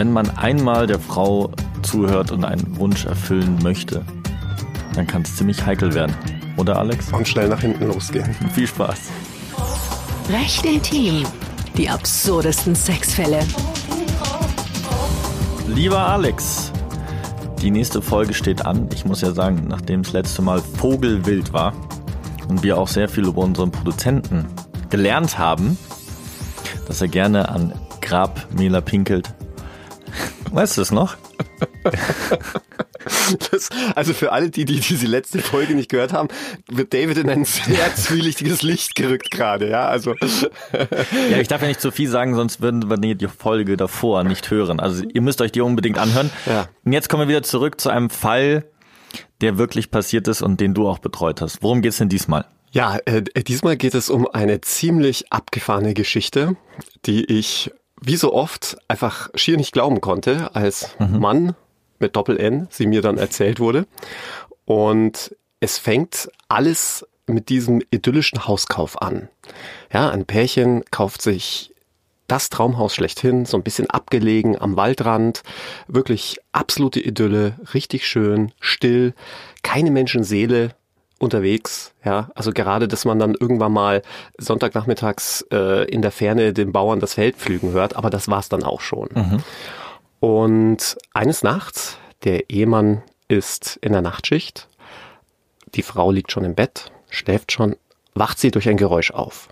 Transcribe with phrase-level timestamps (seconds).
[0.00, 1.50] Wenn man einmal der Frau
[1.82, 4.02] zuhört und einen Wunsch erfüllen möchte,
[4.94, 6.16] dann kann es ziemlich heikel werden.
[6.56, 7.12] Oder Alex?
[7.12, 8.34] Und schnell nach hinten losgehen.
[8.54, 8.98] Viel Spaß.
[10.30, 11.26] Recht intim.
[11.76, 13.40] Die absurdesten Sexfälle.
[15.68, 16.72] Lieber Alex,
[17.60, 18.88] die nächste Folge steht an.
[18.94, 21.74] Ich muss ja sagen, nachdem das letzte Mal Vogelwild war
[22.48, 24.46] und wir auch sehr viel über unseren Produzenten
[24.88, 25.76] gelernt haben,
[26.86, 29.34] dass er gerne an Grabmäler pinkelt.
[30.52, 31.16] Weißt du es noch?
[33.50, 36.28] Das, also für alle, die, die diese letzte Folge nicht gehört haben,
[36.68, 40.14] wird David in ein sehr zwielichtiges Licht gerückt gerade, ja, also.
[41.30, 44.50] Ja, ich darf ja nicht zu viel sagen, sonst würden wir die Folge davor nicht
[44.50, 44.80] hören.
[44.80, 46.30] Also ihr müsst euch die unbedingt anhören.
[46.46, 46.68] Ja.
[46.84, 48.64] Und jetzt kommen wir wieder zurück zu einem Fall,
[49.40, 51.62] der wirklich passiert ist und den du auch betreut hast.
[51.62, 52.44] Worum geht's denn diesmal?
[52.72, 56.56] Ja, äh, diesmal geht es um eine ziemlich abgefahrene Geschichte,
[57.06, 57.70] die ich
[58.00, 61.54] wie so oft einfach schier nicht glauben konnte, als Mann
[61.98, 63.86] mit Doppel-N sie mir dann erzählt wurde.
[64.64, 69.28] Und es fängt alles mit diesem idyllischen Hauskauf an.
[69.92, 71.74] Ja, ein Pärchen kauft sich
[72.26, 75.42] das Traumhaus schlechthin, so ein bisschen abgelegen am Waldrand,
[75.88, 79.14] wirklich absolute Idylle, richtig schön, still,
[79.62, 80.74] keine Menschenseele
[81.20, 84.02] unterwegs, ja, also gerade, dass man dann irgendwann mal
[84.38, 88.64] Sonntagnachmittags äh, in der Ferne den Bauern das Feld pflügen hört, aber das war's dann
[88.64, 89.08] auch schon.
[90.18, 94.68] Und eines Nachts, der Ehemann ist in der Nachtschicht,
[95.74, 97.76] die Frau liegt schon im Bett, schläft schon,
[98.14, 99.48] wacht sie durch ein Geräusch auf.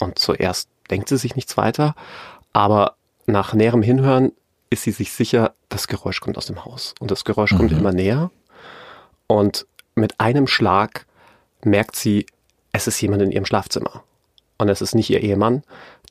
[0.00, 1.94] Und zuerst denkt sie sich nichts weiter,
[2.52, 4.32] aber nach näherem Hinhören
[4.70, 6.94] ist sie sich sicher, das Geräusch kommt aus dem Haus.
[6.98, 8.30] Und das Geräusch kommt immer näher.
[9.26, 9.66] Und
[9.98, 11.06] mit einem Schlag
[11.64, 12.26] merkt sie,
[12.72, 14.04] es ist jemand in ihrem Schlafzimmer.
[14.58, 15.62] Und es ist nicht ihr Ehemann,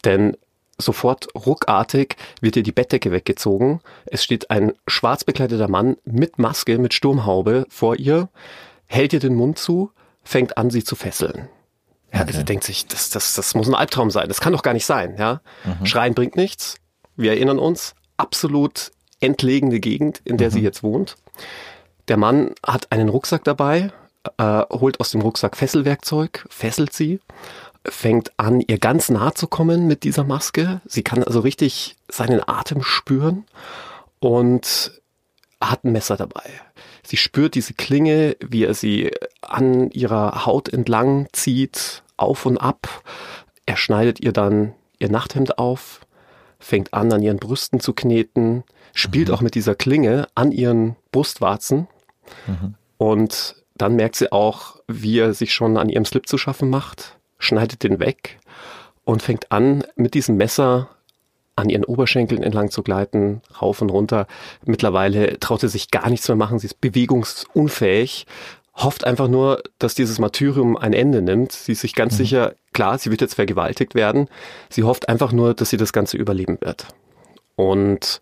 [0.05, 0.38] denn
[0.77, 3.81] sofort ruckartig wird ihr die Bettdecke weggezogen.
[4.05, 8.30] Es steht ein schwarz bekleideter Mann mit Maske, mit Sturmhaube vor ihr,
[8.85, 9.91] hält ihr den Mund zu,
[10.23, 11.49] fängt an, sie zu fesseln.
[12.14, 12.33] Ja, Okay.
[12.33, 14.27] Sie denkt sich, das, das, das muss ein Albtraum sein.
[14.27, 15.15] Das kann doch gar nicht sein.
[15.17, 15.42] Ja?
[15.83, 16.77] Schreien bringt nichts.
[17.15, 21.15] Wir erinnern uns, absolut entlegene Gegend, in der sie jetzt wohnt.
[22.07, 23.91] Der Mann hat einen Rucksack dabei,
[24.37, 27.19] äh, holt aus dem Rucksack Fesselwerkzeug, fesselt sie,
[27.85, 30.81] fängt an, ihr ganz nah zu kommen mit dieser Maske.
[30.85, 33.45] Sie kann also richtig seinen Atem spüren
[34.19, 34.91] und
[35.59, 36.49] hat ein Messer dabei.
[37.03, 43.03] Sie spürt diese Klinge, wie er sie an ihrer Haut entlang zieht, auf und ab.
[43.65, 46.01] Er schneidet ihr dann ihr Nachthemd auf,
[46.59, 48.63] fängt an, an ihren Brüsten zu kneten,
[48.93, 51.87] spielt auch mit dieser Klinge an ihren Brustwarzen.
[52.98, 57.17] Und dann merkt sie auch, wie er sich schon an ihrem Slip zu schaffen macht,
[57.38, 58.39] schneidet den weg
[59.04, 60.89] und fängt an, mit diesem Messer
[61.55, 64.27] an ihren Oberschenkeln entlang zu gleiten, rauf und runter.
[64.66, 68.27] Mittlerweile traut sie sich gar nichts mehr machen, sie ist bewegungsunfähig,
[68.76, 71.52] hofft einfach nur, dass dieses Martyrium ein Ende nimmt.
[71.52, 74.27] Sie ist sich ganz sicher, klar, sie wird jetzt vergewaltigt werden.
[74.70, 76.86] Sie hofft einfach nur, dass sie das Ganze überleben wird.
[77.55, 78.20] Und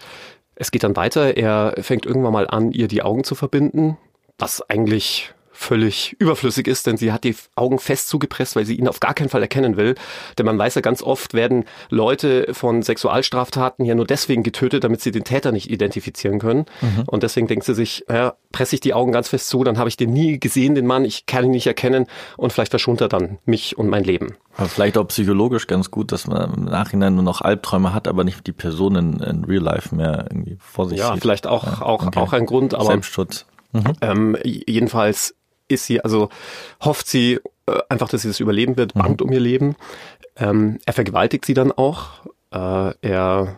[0.56, 1.38] es geht dann weiter.
[1.38, 3.98] Er fängt irgendwann mal an, ihr die Augen zu verbinden,
[4.40, 8.88] was eigentlich völlig überflüssig ist, denn sie hat die Augen fest zugepresst, weil sie ihn
[8.88, 9.96] auf gar keinen Fall erkennen will.
[10.38, 15.02] Denn man weiß ja ganz oft, werden Leute von Sexualstraftaten ja nur deswegen getötet, damit
[15.02, 16.66] sie den Täter nicht identifizieren können.
[17.08, 19.90] Und deswegen denkt sie sich, ja, presse ich die Augen ganz fest zu, dann habe
[19.90, 22.06] ich den nie gesehen, den Mann, ich kann ihn nicht erkennen
[22.38, 24.36] und vielleicht verschont er dann mich und mein Leben.
[24.58, 28.24] Aber vielleicht auch psychologisch ganz gut, dass man im Nachhinein nur noch Albträume hat, aber
[28.24, 31.22] nicht die Person in, in Real Life mehr irgendwie vor sich Ja, sieht.
[31.22, 32.20] vielleicht auch, auch, okay.
[32.20, 33.46] auch ein Grund, aber Selbstschutz.
[34.02, 35.36] Ähm, jedenfalls
[35.68, 36.30] ist sie, also
[36.84, 39.76] hofft sie äh, einfach, dass sie das überleben wird, bangt um ihr Leben.
[40.36, 42.26] Ähm, er vergewaltigt sie dann auch.
[42.52, 43.56] Äh, er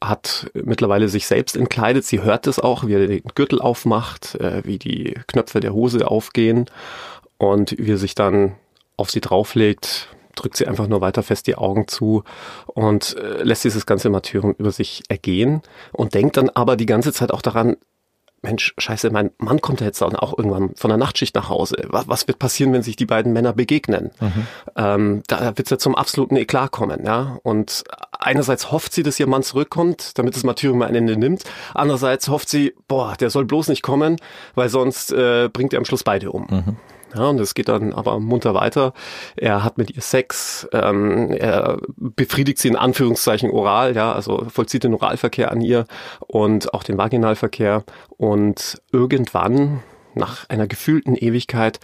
[0.00, 2.04] hat mittlerweile sich selbst entkleidet.
[2.04, 6.08] Sie hört es auch, wie er den Gürtel aufmacht, äh, wie die Knöpfe der Hose
[6.08, 6.66] aufgehen
[7.38, 8.56] und wie er sich dann
[8.96, 12.24] auf sie drauflegt, drückt sie einfach nur weiter fest die Augen zu
[12.66, 17.12] und äh, lässt dieses ganze Martyrium über sich ergehen und denkt dann aber die ganze
[17.12, 17.76] Zeit auch daran,
[18.42, 21.76] Mensch, scheiße, mein Mann kommt ja jetzt dann auch irgendwann von der Nachtschicht nach Hause.
[21.88, 24.10] Was, was wird passieren, wenn sich die beiden Männer begegnen?
[24.76, 27.38] Ähm, da wird es ja zum absoluten Eklat kommen, ja.
[27.44, 27.84] Und
[28.18, 31.44] einerseits hofft sie, dass ihr Mann zurückkommt, damit das Martyrium ein Ende nimmt.
[31.72, 34.16] Andererseits hofft sie, boah, der soll bloß nicht kommen,
[34.54, 36.46] weil sonst äh, bringt er am Schluss beide um.
[37.14, 38.94] Ja, und es geht dann aber munter weiter.
[39.36, 44.84] Er hat mit ihr Sex, ähm, er befriedigt sie in Anführungszeichen oral, ja, also vollzieht
[44.84, 45.84] den Oralverkehr an ihr
[46.20, 47.84] und auch den Vaginalverkehr.
[48.16, 49.82] Und irgendwann,
[50.14, 51.80] nach einer gefühlten Ewigkeit,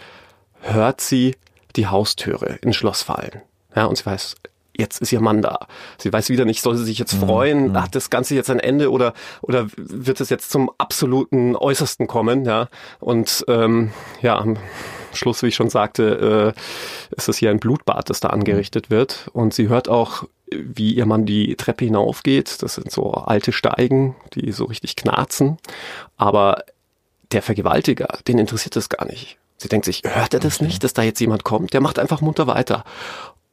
[0.61, 1.35] hört sie
[1.75, 3.41] die Haustüre ins Schloss fallen.
[3.75, 4.35] Ja, und sie weiß,
[4.75, 5.67] jetzt ist ihr Mann da.
[5.97, 7.81] Sie weiß wieder nicht, soll sie sich jetzt freuen, Mhm.
[7.81, 12.45] hat das Ganze jetzt ein Ende oder, oder wird es jetzt zum absoluten Äußersten kommen,
[12.45, 12.67] ja.
[12.99, 13.91] Und ähm,
[14.21, 14.43] ja,
[15.13, 19.29] Schluss, wie ich schon sagte, äh, ist es hier ein Blutbad, das da angerichtet wird.
[19.33, 22.61] Und sie hört auch, wie ihr Mann die Treppe hinaufgeht.
[22.63, 25.57] Das sind so alte Steigen, die so richtig knarzen.
[26.17, 26.63] Aber
[27.31, 29.37] der Vergewaltiger, den interessiert das gar nicht.
[29.57, 31.73] Sie denkt sich, hört er das nicht, dass da jetzt jemand kommt?
[31.73, 32.85] Der macht einfach munter weiter.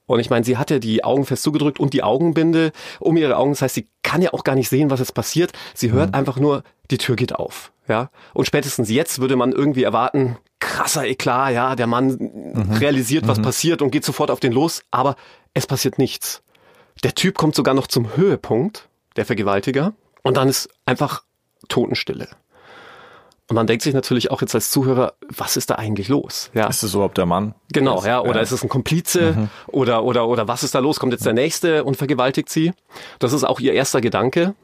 [0.06, 3.36] Und ich meine, sie hat ja die Augen fest zugedrückt und die Augenbinde um ihre
[3.36, 3.52] Augen.
[3.52, 5.52] Das heißt, sie kann ja auch gar nicht sehen, was jetzt passiert.
[5.74, 7.72] Sie hört einfach nur, die Tür geht auf.
[7.88, 8.10] Ja.
[8.32, 13.82] Und spätestens jetzt würde man irgendwie erwarten, krasser Eklat, ja, der Mann realisiert, was passiert
[13.82, 14.82] und geht sofort auf den los.
[14.90, 15.16] Aber
[15.54, 16.42] es passiert nichts.
[17.02, 19.92] Der Typ kommt sogar noch zum Höhepunkt, der Vergewaltiger.
[20.22, 21.24] Und dann ist einfach
[21.68, 22.28] Totenstille.
[23.48, 26.50] Und man denkt sich natürlich auch jetzt als Zuhörer, was ist da eigentlich los?
[26.52, 26.66] Ja.
[26.66, 27.54] Ist es überhaupt der Mann?
[27.72, 28.20] Genau, ja.
[28.20, 28.40] Oder Ja.
[28.40, 29.48] ist es ein Komplize?
[29.68, 30.98] Oder, oder, oder was ist da los?
[30.98, 32.72] Kommt jetzt der Nächste und vergewaltigt sie?
[33.20, 34.54] Das ist auch ihr erster Gedanke.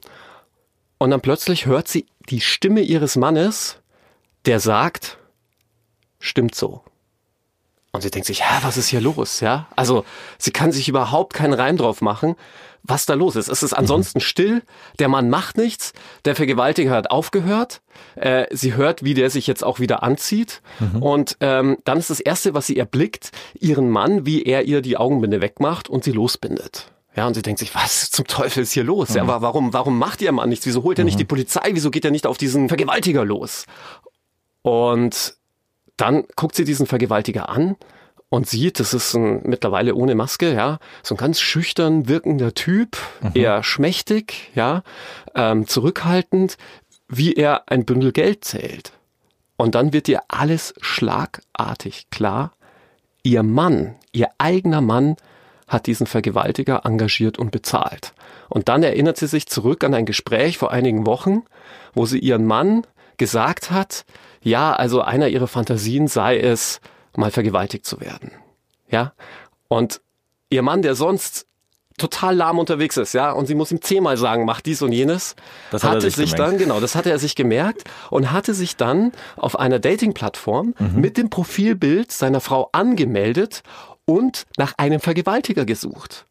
[0.99, 3.79] Und dann plötzlich hört sie die Stimme ihres Mannes,
[4.47, 5.19] der sagt,
[6.19, 6.83] stimmt so.
[7.95, 9.41] Und sie denkt sich, hä, was ist hier los?
[9.41, 10.05] Ja, also
[10.39, 12.37] sie kann sich überhaupt keinen Reim drauf machen,
[12.83, 13.49] was da los ist.
[13.49, 14.63] Es ist ansonsten still,
[14.99, 15.93] der Mann macht nichts,
[16.25, 17.83] der Vergewaltiger hat aufgehört,
[18.17, 20.63] äh, sie hört, wie der sich jetzt auch wieder anzieht
[21.01, 23.31] und ähm, dann ist das Erste, was sie erblickt,
[23.61, 26.91] ihren Mann, wie er ihr die Augenbinde wegmacht und sie losbindet.
[27.15, 29.13] Ja, und sie denkt sich, was zum Teufel ist hier los?
[29.13, 30.65] Ja, aber warum, warum macht ihr Mann nichts?
[30.65, 31.71] Wieso holt er nicht die Polizei?
[31.73, 33.67] Wieso geht er nicht auf diesen Vergewaltiger los?
[34.63, 35.37] Und
[35.97, 37.77] dann guckt sie diesen Vergewaltiger an
[38.29, 42.97] und sieht, das ist ein mittlerweile ohne Maske, ja, so ein ganz schüchtern wirkender Typ,
[43.35, 44.83] eher schmächtig, ja,
[45.35, 46.57] ähm, zurückhaltend,
[47.09, 48.93] wie er ein Bündel Geld zählt.
[49.57, 52.53] Und dann wird ihr alles schlagartig klar.
[53.23, 55.17] Ihr Mann, ihr eigener Mann,
[55.69, 58.13] hat diesen Vergewaltiger engagiert und bezahlt.
[58.49, 61.43] Und dann erinnert sie sich zurück an ein Gespräch vor einigen Wochen,
[61.95, 62.87] wo sie ihren Mann
[63.17, 64.05] gesagt hat,
[64.43, 66.81] ja, also einer ihrer Fantasien sei es,
[67.17, 68.33] mal vergewaltigt zu werden.
[68.89, 69.13] Ja?
[69.69, 70.01] Und
[70.51, 71.47] ihr Mann, der sonst
[71.99, 75.37] total lahm unterwegs ist, ja, und sie muss ihm zehnmal sagen, mach dies und jenes,
[75.71, 76.53] Das hat er hatte sich sich gemerkt.
[76.53, 81.01] dann, genau, das hatte er sich gemerkt und hatte sich dann auf einer Dating-Plattform Mhm.
[81.01, 83.63] mit dem Profilbild seiner Frau angemeldet
[84.07, 86.27] und nach einem Vergewaltiger gesucht.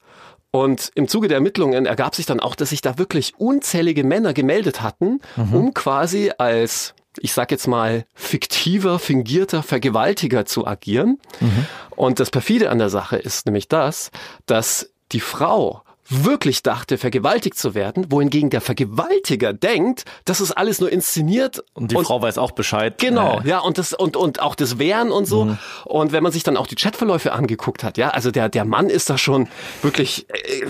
[0.52, 4.34] Und im Zuge der Ermittlungen ergab sich dann auch, dass sich da wirklich unzählige Männer
[4.34, 5.54] gemeldet hatten, Mhm.
[5.56, 11.20] um quasi als, ich sag jetzt mal, fiktiver, fingierter Vergewaltiger zu agieren.
[11.40, 11.66] Mhm.
[11.96, 14.12] Und das perfide an der Sache ist nämlich das,
[14.46, 20.80] dass die Frau wirklich dachte, vergewaltigt zu werden, wohingegen der Vergewaltiger denkt, das ist alles
[20.80, 21.64] nur inszeniert.
[21.74, 22.98] Und die Frau weiß auch Bescheid.
[22.98, 25.58] Genau, Äh, ja, und das und und auch das Wehren und so.
[25.86, 28.90] Und wenn man sich dann auch die Chatverläufe angeguckt hat, ja, also der der Mann
[28.90, 29.48] ist da schon
[29.82, 30.66] wirklich äh,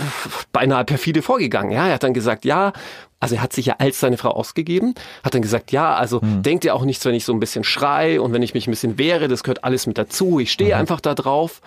[0.51, 1.71] beinahe perfide vorgegangen.
[1.71, 2.73] Ja, er hat dann gesagt, ja,
[3.21, 6.65] also er hat sich ja als seine Frau ausgegeben, hat dann gesagt, ja, also denkt
[6.65, 8.97] ihr auch nichts, wenn ich so ein bisschen schrei und wenn ich mich ein bisschen
[8.97, 10.39] wehre, das gehört alles mit dazu.
[10.39, 11.61] Ich stehe einfach da drauf.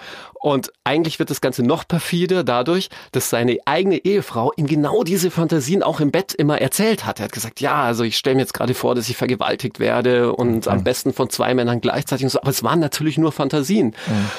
[0.45, 5.31] Und eigentlich wird das Ganze noch perfider dadurch, dass seine eigene Ehefrau ihm genau diese
[5.31, 7.19] Fantasien auch im Bett immer erzählt hat.
[7.19, 10.35] Er hat gesagt, ja, also ich stelle mir jetzt gerade vor, dass ich vergewaltigt werde
[10.35, 12.41] und am besten von zwei Männern gleichzeitig und so.
[12.43, 13.95] Aber es waren natürlich nur Fantasien.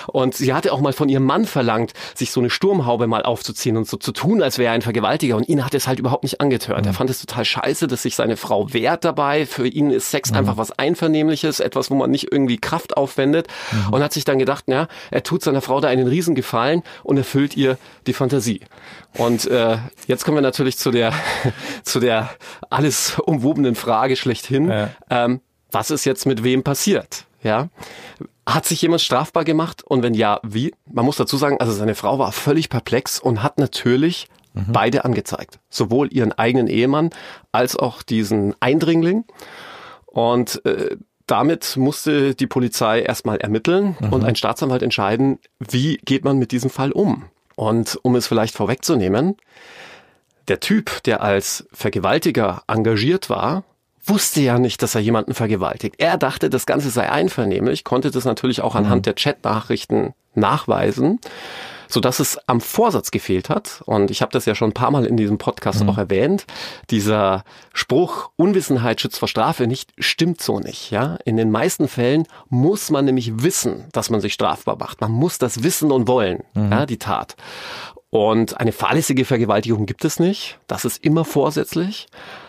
[0.06, 3.76] Und sie hatte auch mal von ihrem Mann verlangt, sich so eine Sturmhaube mal aufzuziehen
[3.76, 5.36] und so zu tun, als wäre er ein Vergewaltiger.
[5.36, 6.86] Und ihn hat es halt überhaupt nicht angetört.
[7.06, 9.46] Fand es total scheiße, dass sich seine Frau wehrt dabei.
[9.46, 13.48] Für ihn ist Sex einfach was Einvernehmliches, etwas, wo man nicht irgendwie Kraft aufwendet.
[13.92, 17.56] Und hat sich dann gedacht, ja, er tut seiner Frau da einen Riesengefallen und erfüllt
[17.56, 18.62] ihr die Fantasie.
[19.20, 21.14] Und äh, jetzt kommen wir natürlich zu der,
[21.84, 22.32] zu der
[22.72, 24.70] alles umwobenen Frage schlechthin.
[24.70, 24.90] Ja.
[25.12, 27.26] Ähm, was ist jetzt mit wem passiert?
[27.44, 27.70] Ja.
[28.48, 29.84] Hat sich jemand strafbar gemacht?
[29.84, 30.74] Und wenn ja, wie?
[30.92, 34.28] Man muss dazu sagen, also seine Frau war völlig perplex und hat natürlich
[34.68, 35.60] beide angezeigt.
[35.70, 37.10] Sowohl ihren eigenen Ehemann
[37.52, 39.26] als auch diesen Eindringling.
[40.06, 40.98] Und äh,
[41.28, 46.70] damit musste die Polizei erstmal ermitteln und ein Staatsanwalt entscheiden, wie geht man mit diesem
[46.70, 47.26] Fall um.
[47.56, 49.38] Und um es vielleicht vorwegzunehmen,
[50.48, 53.64] der Typ, der als Vergewaltiger engagiert war,
[54.06, 55.96] wusste ja nicht, dass er jemanden vergewaltigt.
[55.98, 61.20] Er dachte, das Ganze sei einvernehmlich, konnte das natürlich auch anhand der Chatnachrichten nachweisen,
[61.88, 63.82] so dass es am Vorsatz gefehlt hat.
[63.86, 66.46] Und ich habe das ja schon ein paar Mal in diesem Podcast auch erwähnt.
[66.90, 70.92] Dieser Spruch Unwissenheit schützt vor Strafe nicht stimmt so nicht.
[70.92, 75.02] Ja, in den meisten Fällen muss man nämlich wissen, dass man sich strafbar macht.
[75.02, 76.44] Man muss das wissen und wollen.
[76.56, 77.36] Ja, die Tat.
[78.10, 80.58] Und eine fahrlässige Vergewaltigung gibt es nicht.
[80.68, 82.08] Das ist immer vorsätzlich,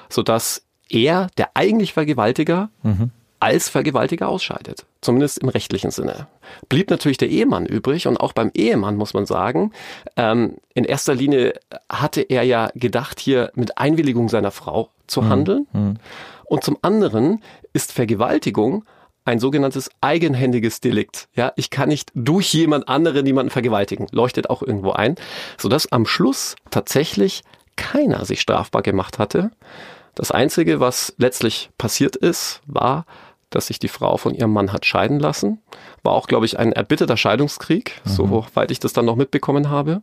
[0.08, 2.70] sodass er, der eigentlich Vergewaltiger,
[3.40, 4.86] als Vergewaltiger ausscheidet.
[5.00, 6.26] Zumindest im rechtlichen Sinne.
[6.68, 9.72] Blieb natürlich der Ehemann übrig und auch beim Ehemann muss man sagen,
[10.16, 11.54] ähm, in erster Linie
[11.90, 15.28] hatte er ja gedacht, hier mit Einwilligung seiner Frau zu mhm.
[15.28, 15.66] handeln.
[15.72, 15.94] Mhm.
[16.44, 18.84] Und zum anderen ist Vergewaltigung
[19.24, 21.28] ein sogenanntes eigenhändiges Delikt.
[21.34, 24.06] Ja, ich kann nicht durch jemand anderen jemanden vergewaltigen.
[24.12, 25.16] Leuchtet auch irgendwo ein,
[25.58, 27.42] sodass am Schluss tatsächlich
[27.74, 29.50] keiner sich strafbar gemacht hatte.
[30.14, 33.04] Das einzige, was letztlich passiert ist, war,
[33.50, 35.62] dass sich die Frau von ihrem Mann hat scheiden lassen.
[36.02, 38.10] War auch, glaube ich, ein erbitterter Scheidungskrieg, mhm.
[38.10, 40.02] soweit ich das dann noch mitbekommen habe.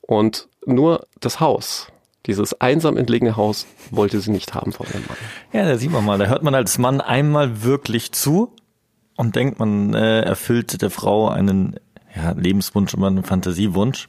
[0.00, 1.88] Und nur das Haus,
[2.26, 5.16] dieses einsam entlegene Haus, wollte sie nicht haben von ihrem Mann.
[5.52, 8.54] Ja, da sieht man mal, da hört man als Mann einmal wirklich zu
[9.16, 11.76] und denkt, man äh, erfüllt der Frau einen
[12.14, 14.08] ja, Lebenswunsch oder einen Fantasiewunsch.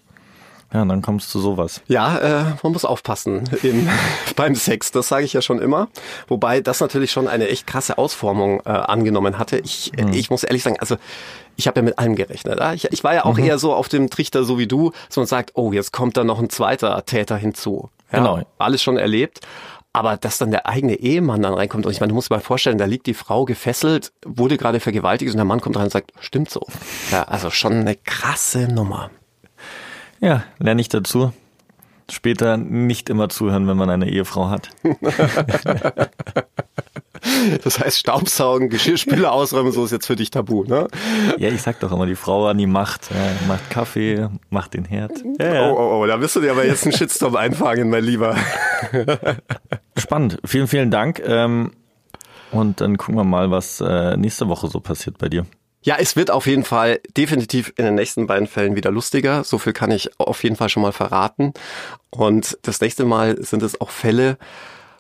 [0.74, 1.82] Ja, und dann kommst du sowas.
[1.88, 3.88] Ja, äh, man muss aufpassen im,
[4.36, 5.88] beim Sex, das sage ich ja schon immer.
[6.27, 9.60] Wobei das natürlich schon eine echt krasse Ausformung äh, angenommen hatte.
[9.60, 10.13] Ich, mhm.
[10.13, 10.98] ich muss ehrlich sagen, also
[11.56, 12.60] ich habe ja mit allem gerechnet.
[12.60, 12.74] Ja?
[12.74, 13.44] Ich, ich war ja auch mhm.
[13.44, 16.24] eher so auf dem Trichter, so wie du, so man sagt, oh, jetzt kommt da
[16.24, 17.89] noch ein zweiter Täter hinzu.
[18.12, 18.20] Ja?
[18.20, 18.42] Genau.
[18.58, 19.42] Alles schon erlebt.
[19.96, 22.42] Aber dass dann der eigene Ehemann dann reinkommt, und ich meine, du musst dir mal
[22.42, 25.92] vorstellen, da liegt die Frau gefesselt, wurde gerade vergewaltigt und der Mann kommt rein und
[25.92, 26.65] sagt, stimmt so.
[27.12, 29.12] Ja, also schon eine krasse Nummer.
[30.24, 31.34] Ja, lerne ich dazu.
[32.10, 34.70] Später nicht immer zuhören, wenn man eine Ehefrau hat.
[37.63, 40.88] Das heißt, Staubsaugen, Geschirrspüler ausräumen, so ist jetzt für dich tabu, ne?
[41.38, 43.10] Ja, ich sag doch immer, die Frau an die Macht.
[43.12, 45.24] Ja, macht Kaffee, macht den Herd.
[45.39, 45.70] Ja.
[45.70, 48.36] Oh, oh, oh, da wirst du dir aber jetzt einen Shitstorm einfangen, mein Lieber.
[49.98, 50.39] Spannend.
[50.44, 51.22] Vielen, vielen Dank.
[51.25, 51.72] Ähm,
[52.51, 55.46] und dann gucken wir mal, was äh, nächste Woche so passiert bei dir.
[55.84, 59.44] Ja, es wird auf jeden Fall definitiv in den nächsten beiden Fällen wieder lustiger.
[59.44, 61.54] So viel kann ich auf jeden Fall schon mal verraten.
[62.10, 64.38] Und das nächste Mal sind es auch Fälle,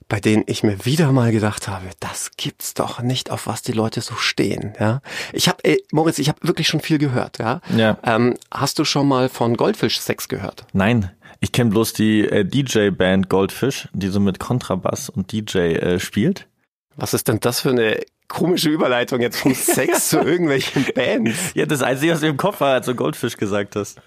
[0.09, 3.71] bei denen ich mir wieder mal gedacht habe, das gibt's doch nicht, auf was die
[3.71, 4.73] Leute so stehen.
[4.79, 7.39] Ja, ich habe, Moritz, ich habe wirklich schon viel gehört.
[7.39, 7.97] Ja, ja.
[8.03, 10.65] Ähm, hast du schon mal von Goldfisch-Sex gehört?
[10.73, 11.11] Nein.
[11.39, 16.47] Ich kenne bloß die äh, DJ-Band Goldfish, die so mit Kontrabass und DJ äh, spielt.
[16.95, 17.99] Was ist denn das für eine
[18.33, 21.53] komische Überleitung jetzt vom Sex zu irgendwelchen Bands?
[21.53, 24.01] Ja, das Einzige, was du im Kopf war, als du Goldfisch gesagt hast.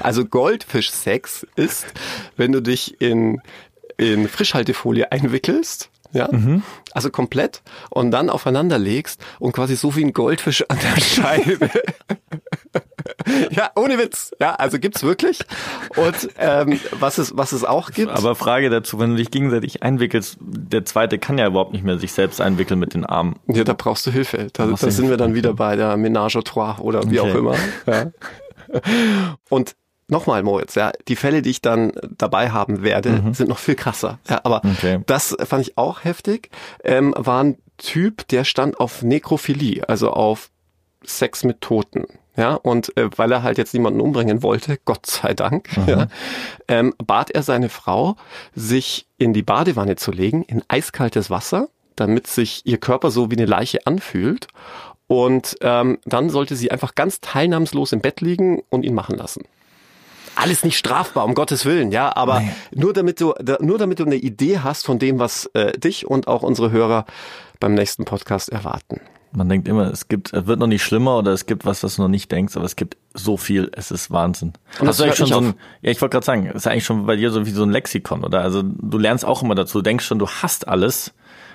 [0.00, 1.86] Also Goldfisch-Sex ist,
[2.36, 3.40] wenn du dich in
[3.98, 5.90] in Frischhaltefolie einwickelst.
[6.12, 6.62] Ja, mhm.
[6.92, 11.70] also komplett und dann aufeinander legst und quasi so wie ein Goldfisch an der Scheibe.
[13.50, 14.32] ja, ohne Witz.
[14.40, 15.40] Ja, also gibt's wirklich.
[15.96, 18.12] Und ähm, was es was es auch gibt.
[18.12, 21.98] Aber Frage dazu, wenn du dich gegenseitig einwickelst, der zweite kann ja überhaupt nicht mehr
[21.98, 23.36] sich selbst einwickeln mit den Armen.
[23.46, 24.48] Ja, da brauchst du Hilfe.
[24.52, 25.10] Da, da sind Hilfe.
[25.10, 27.30] wir dann wieder bei der Ménage à trois oder wie okay.
[27.30, 27.54] auch immer.
[27.86, 28.10] Ja.
[29.48, 29.76] Und
[30.08, 33.34] nochmal, Moritz, ja, die Fälle, die ich dann dabei haben werde, mhm.
[33.34, 34.18] sind noch viel krasser.
[34.28, 35.00] Ja, aber okay.
[35.06, 36.50] das fand ich auch heftig.
[36.82, 40.50] Ähm, war ein Typ, der stand auf Nekrophilie, also auf
[41.04, 42.06] Sex mit Toten.
[42.38, 45.88] Ja, und äh, weil er halt jetzt niemanden umbringen wollte, Gott sei Dank, mhm.
[45.88, 46.06] ja,
[46.68, 48.16] ähm, bat er seine Frau,
[48.54, 53.36] sich in die Badewanne zu legen, in eiskaltes Wasser, damit sich ihr Körper so wie
[53.36, 54.46] eine Leiche anfühlt.
[55.08, 59.42] Und ähm, dann sollte sie einfach ganz teilnahmslos im Bett liegen und ihn machen lassen
[60.38, 62.54] alles nicht strafbar, um Gottes Willen, ja, aber Nein.
[62.72, 66.28] nur damit du, nur damit du eine Idee hast von dem, was äh, dich und
[66.28, 67.06] auch unsere Hörer
[67.58, 69.00] beim nächsten Podcast erwarten.
[69.32, 71.96] Man denkt immer, es gibt, es wird noch nicht schlimmer oder es gibt was, was
[71.96, 74.54] du noch nicht denkst, aber es gibt so viel, es ist Wahnsinn.
[74.80, 77.06] Und das ist schon so ein, ja, ich wollte gerade sagen, es ist eigentlich schon
[77.06, 78.40] bei dir so wie so ein Lexikon, oder?
[78.40, 81.12] Also du lernst auch immer dazu, du denkst schon, du hast alles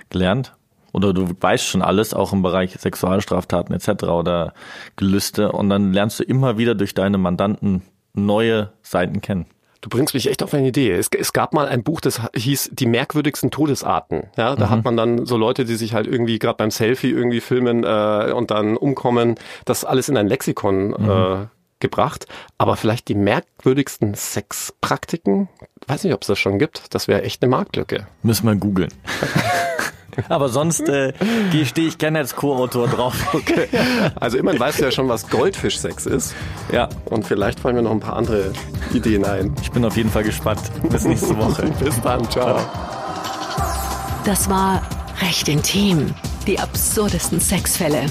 [0.10, 0.56] gelernt
[0.92, 4.03] oder du weißt schon alles, auch im Bereich Sexualstraftaten etc.
[4.03, 4.53] oder
[4.96, 7.82] Gelüste und dann lernst du immer wieder durch deine Mandanten
[8.13, 9.48] neue Seiten kennen.
[9.84, 10.94] Du bringst mich echt auf eine Idee.
[10.94, 14.28] Es, es, gab mal ein Buch, das hieß Die merkwürdigsten Todesarten.
[14.38, 14.70] Ja, da mhm.
[14.70, 18.32] hat man dann so Leute, die sich halt irgendwie gerade beim Selfie irgendwie filmen äh,
[18.34, 19.36] und dann umkommen,
[19.66, 21.10] das alles in ein Lexikon mhm.
[21.10, 21.48] äh,
[21.82, 22.28] gebracht.
[22.58, 25.50] Aber vielleicht die merkwürdigsten Sexpraktiken?
[25.86, 26.96] Weiß nicht, ob es das schon gibt.
[26.96, 28.08] Das wäre echt eine Marktlücke.
[28.22, 28.94] Müssen wir googeln.
[30.29, 31.13] Aber sonst äh,
[31.65, 33.15] stehe ich gerne als Co-Autor drauf.
[33.34, 33.67] Okay.
[34.20, 36.34] Also immerhin weißt du ja schon, was Goldfischsex ist.
[36.72, 36.88] Ja.
[37.05, 38.53] Und vielleicht fallen mir noch ein paar andere
[38.93, 39.53] Ideen ein.
[39.62, 40.62] Ich bin auf jeden Fall gespannt.
[40.89, 41.63] Bis nächste Woche.
[41.84, 42.29] Bis dann.
[42.29, 42.60] Ciao.
[44.24, 44.82] Das war
[45.22, 46.13] Recht intim.
[46.48, 48.05] Die absurdesten Sexfälle.